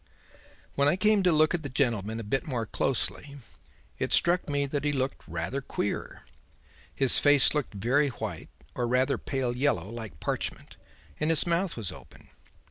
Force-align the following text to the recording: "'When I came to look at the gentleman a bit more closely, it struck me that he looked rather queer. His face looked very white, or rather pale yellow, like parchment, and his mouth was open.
"'When 0.73 0.87
I 0.87 0.95
came 0.95 1.21
to 1.21 1.31
look 1.31 1.53
at 1.53 1.61
the 1.61 1.69
gentleman 1.69 2.19
a 2.19 2.23
bit 2.23 2.47
more 2.47 2.65
closely, 2.65 3.37
it 3.99 4.11
struck 4.11 4.49
me 4.49 4.65
that 4.65 4.83
he 4.83 4.91
looked 4.91 5.27
rather 5.27 5.61
queer. 5.61 6.23
His 6.95 7.19
face 7.19 7.53
looked 7.53 7.75
very 7.75 8.07
white, 8.09 8.49
or 8.73 8.87
rather 8.87 9.19
pale 9.19 9.55
yellow, 9.55 9.87
like 9.87 10.19
parchment, 10.19 10.75
and 11.19 11.29
his 11.29 11.45
mouth 11.45 11.77
was 11.77 11.91
open. 11.91 12.29